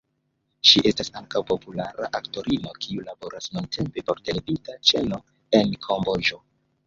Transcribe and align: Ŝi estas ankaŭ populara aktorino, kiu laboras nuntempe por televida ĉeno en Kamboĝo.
Ŝi 0.69 0.79
estas 0.91 1.11
ankaŭ 1.19 1.41
populara 1.49 2.07
aktorino, 2.19 2.71
kiu 2.85 3.03
laboras 3.11 3.49
nuntempe 3.57 4.05
por 4.09 4.21
televida 4.29 4.77
ĉeno 4.93 5.23
en 5.61 5.77
Kamboĝo. 5.87 6.41